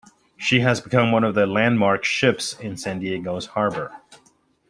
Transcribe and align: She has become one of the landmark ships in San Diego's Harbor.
She 0.35 0.61
has 0.61 0.81
become 0.81 1.11
one 1.11 1.23
of 1.23 1.35
the 1.35 1.45
landmark 1.45 2.03
ships 2.05 2.53
in 2.59 2.75
San 2.75 2.97
Diego's 2.97 3.45
Harbor. 3.45 3.95